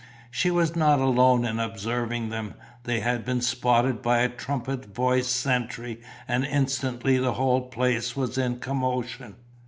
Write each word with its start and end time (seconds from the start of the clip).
She 0.31 0.49
was 0.49 0.75
not 0.75 0.99
alone 0.99 1.45
in 1.45 1.59
observing 1.59 2.29
them. 2.29 2.55
They 2.85 3.01
had 3.01 3.23
been 3.23 3.39
spotted 3.39 4.01
by 4.01 4.21
a 4.21 4.29
trumpet 4.29 4.85
voiced 4.85 5.29
sentry 5.31 6.01
and 6.27 6.43
instantly 6.43 7.19
the 7.19 7.33
whole 7.33 7.61
place 7.67 8.15
was 8.15 8.35
in 8.35 8.57
commotion. 8.57 9.35